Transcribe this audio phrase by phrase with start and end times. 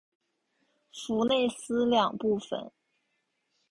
[0.91, 2.71] 弗内斯两部分。